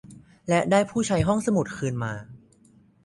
[0.49, 2.13] และได้ผู้ใช้ห้องสมุดคืนมา